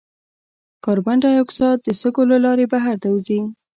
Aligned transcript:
کاربن 0.83 1.17
ډای 1.23 1.35
اکساید 1.39 1.79
د 1.83 1.87
سږو 2.01 2.23
له 2.31 2.37
لارې 2.45 2.65
بهر 2.73 2.95
ته 3.01 3.07
وځي. 3.11 3.39